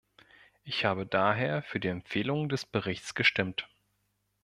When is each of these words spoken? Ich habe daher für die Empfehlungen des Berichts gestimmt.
Ich 0.63 0.83
habe 0.83 1.05
daher 1.05 1.61
für 1.61 1.79
die 1.79 1.89
Empfehlungen 1.89 2.49
des 2.49 2.65
Berichts 2.65 3.13
gestimmt. 3.13 3.67